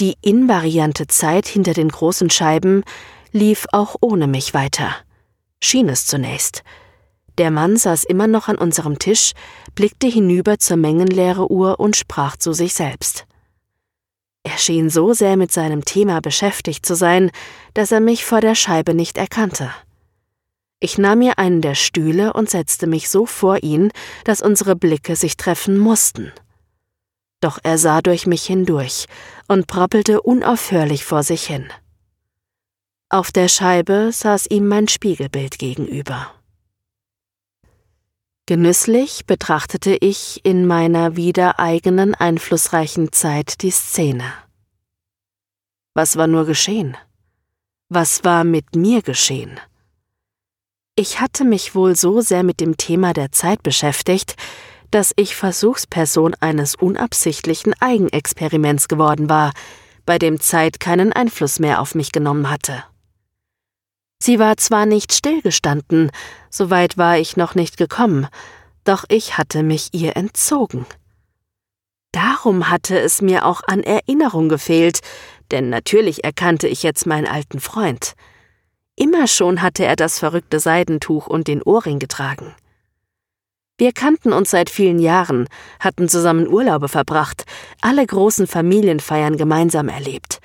Die 0.00 0.14
invariante 0.22 1.06
Zeit 1.06 1.48
hinter 1.48 1.72
den 1.72 1.88
großen 1.88 2.30
Scheiben 2.30 2.84
lief 3.32 3.66
auch 3.72 3.96
ohne 4.00 4.26
mich 4.26 4.54
weiter. 4.54 4.94
Schien 5.60 5.88
es 5.88 6.06
zunächst. 6.06 6.62
Der 7.38 7.52
Mann 7.52 7.76
saß 7.76 8.02
immer 8.04 8.26
noch 8.26 8.48
an 8.48 8.58
unserem 8.58 8.98
Tisch, 8.98 9.32
blickte 9.76 10.08
hinüber 10.08 10.58
zur 10.58 10.76
mengenleere 10.76 11.50
Uhr 11.50 11.78
und 11.78 11.94
sprach 11.94 12.36
zu 12.36 12.52
sich 12.52 12.74
selbst. 12.74 13.26
Er 14.42 14.58
schien 14.58 14.90
so 14.90 15.12
sehr 15.12 15.36
mit 15.36 15.52
seinem 15.52 15.84
Thema 15.84 16.20
beschäftigt 16.20 16.84
zu 16.84 16.96
sein, 16.96 17.30
dass 17.74 17.92
er 17.92 18.00
mich 18.00 18.24
vor 18.24 18.40
der 18.40 18.56
Scheibe 18.56 18.92
nicht 18.92 19.18
erkannte. 19.18 19.70
Ich 20.80 20.98
nahm 20.98 21.18
mir 21.18 21.38
einen 21.38 21.60
der 21.60 21.74
Stühle 21.74 22.32
und 22.32 22.50
setzte 22.50 22.86
mich 22.86 23.08
so 23.08 23.26
vor 23.26 23.62
ihn, 23.62 23.90
dass 24.24 24.42
unsere 24.42 24.74
Blicke 24.74 25.16
sich 25.16 25.36
treffen 25.36 25.78
mussten. 25.78 26.32
Doch 27.40 27.58
er 27.62 27.78
sah 27.78 28.00
durch 28.00 28.26
mich 28.26 28.44
hindurch 28.44 29.06
und 29.46 29.66
prappelte 29.68 30.22
unaufhörlich 30.22 31.04
vor 31.04 31.22
sich 31.22 31.46
hin. 31.46 31.68
Auf 33.10 33.30
der 33.30 33.48
Scheibe 33.48 34.10
saß 34.12 34.46
ihm 34.50 34.66
mein 34.66 34.88
Spiegelbild 34.88 35.58
gegenüber. 35.58 36.32
Genüsslich 38.48 39.26
betrachtete 39.26 39.94
ich 39.94 40.40
in 40.42 40.66
meiner 40.66 41.16
wieder 41.16 41.60
eigenen 41.60 42.14
einflussreichen 42.14 43.12
Zeit 43.12 43.60
die 43.60 43.70
Szene. 43.70 44.24
Was 45.92 46.16
war 46.16 46.28
nur 46.28 46.46
geschehen? 46.46 46.96
Was 47.90 48.24
war 48.24 48.44
mit 48.44 48.74
mir 48.74 49.02
geschehen? 49.02 49.60
Ich 50.94 51.20
hatte 51.20 51.44
mich 51.44 51.74
wohl 51.74 51.94
so 51.94 52.22
sehr 52.22 52.42
mit 52.42 52.60
dem 52.60 52.78
Thema 52.78 53.12
der 53.12 53.32
Zeit 53.32 53.62
beschäftigt, 53.62 54.34
dass 54.90 55.12
ich 55.16 55.36
Versuchsperson 55.36 56.32
eines 56.40 56.74
unabsichtlichen 56.74 57.74
Eigenexperiments 57.80 58.88
geworden 58.88 59.28
war, 59.28 59.52
bei 60.06 60.18
dem 60.18 60.40
Zeit 60.40 60.80
keinen 60.80 61.12
Einfluss 61.12 61.58
mehr 61.58 61.82
auf 61.82 61.94
mich 61.94 62.12
genommen 62.12 62.48
hatte. 62.48 62.82
Sie 64.20 64.38
war 64.38 64.56
zwar 64.56 64.86
nicht 64.86 65.12
stillgestanden, 65.12 66.10
so 66.50 66.70
weit 66.70 66.98
war 66.98 67.18
ich 67.18 67.36
noch 67.36 67.54
nicht 67.54 67.76
gekommen, 67.76 68.26
doch 68.84 69.04
ich 69.08 69.38
hatte 69.38 69.62
mich 69.62 69.90
ihr 69.92 70.16
entzogen. 70.16 70.86
Darum 72.12 72.70
hatte 72.70 72.98
es 72.98 73.22
mir 73.22 73.44
auch 73.44 73.60
an 73.66 73.82
Erinnerung 73.82 74.48
gefehlt, 74.48 75.00
denn 75.50 75.68
natürlich 75.68 76.24
erkannte 76.24 76.66
ich 76.66 76.82
jetzt 76.82 77.06
meinen 77.06 77.26
alten 77.26 77.60
Freund. 77.60 78.14
Immer 78.96 79.28
schon 79.28 79.62
hatte 79.62 79.84
er 79.84 79.94
das 79.94 80.18
verrückte 80.18 80.58
Seidentuch 80.58 81.26
und 81.26 81.46
den 81.46 81.62
Ohrring 81.62 81.98
getragen. 81.98 82.54
Wir 83.76 83.92
kannten 83.92 84.32
uns 84.32 84.50
seit 84.50 84.70
vielen 84.70 84.98
Jahren, 84.98 85.48
hatten 85.78 86.08
zusammen 86.08 86.48
Urlaube 86.48 86.88
verbracht, 86.88 87.44
alle 87.80 88.04
großen 88.04 88.48
Familienfeiern 88.48 89.36
gemeinsam 89.36 89.88
erlebt. 89.88 90.40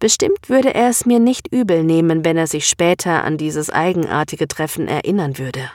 Bestimmt 0.00 0.48
würde 0.48 0.74
er 0.74 0.88
es 0.88 1.06
mir 1.06 1.18
nicht 1.18 1.52
übel 1.52 1.84
nehmen, 1.84 2.24
wenn 2.24 2.36
er 2.36 2.46
sich 2.46 2.68
später 2.68 3.24
an 3.24 3.38
dieses 3.38 3.70
eigenartige 3.70 4.48
Treffen 4.48 4.88
erinnern 4.88 5.38
würde. 5.38 5.70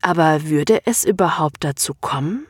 Aber 0.00 0.44
würde 0.44 0.80
es 0.86 1.04
überhaupt 1.04 1.64
dazu 1.64 1.94
kommen? 2.00 2.46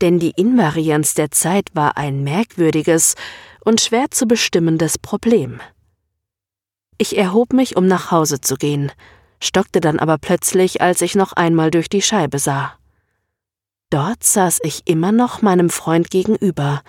Denn 0.00 0.18
die 0.18 0.30
Invarianz 0.30 1.14
der 1.14 1.30
Zeit 1.30 1.68
war 1.74 1.96
ein 1.96 2.24
merkwürdiges 2.24 3.14
und 3.64 3.80
schwer 3.80 4.10
zu 4.10 4.26
bestimmendes 4.26 4.98
Problem. 4.98 5.60
Ich 6.96 7.16
erhob 7.16 7.52
mich, 7.52 7.76
um 7.76 7.86
nach 7.86 8.10
Hause 8.10 8.40
zu 8.40 8.56
gehen, 8.56 8.90
stockte 9.42 9.80
dann 9.80 9.98
aber 9.98 10.18
plötzlich, 10.18 10.80
als 10.80 11.00
ich 11.00 11.14
noch 11.14 11.32
einmal 11.32 11.70
durch 11.70 11.88
die 11.88 12.02
Scheibe 12.02 12.38
sah. 12.38 12.74
Dort 13.90 14.22
saß 14.22 14.60
ich 14.62 14.82
immer 14.86 15.12
noch 15.12 15.42
meinem 15.42 15.68
Freund 15.68 16.10
gegenüber, 16.10 16.82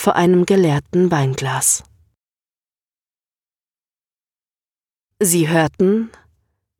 vor 0.00 0.16
einem 0.16 0.46
geleerten 0.46 1.10
Weinglas. 1.10 1.84
Sie 5.18 5.46
hörten 5.50 6.10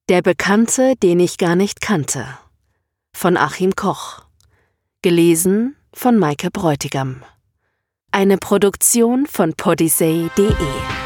Der 0.09 0.23
Bekannte, 0.23 0.97
den 0.97 1.21
ich 1.21 1.37
gar 1.37 1.55
nicht 1.55 1.83
kannte 1.83 2.27
von 3.15 3.37
Achim 3.37 3.77
Koch 3.77 4.25
gelesen 5.03 5.77
von 5.93 6.19
Maike 6.19 6.51
Bräutigam 6.51 7.23
eine 8.11 8.39
Produktion 8.39 9.27
von 9.27 9.53
podyssey.de 9.53 11.00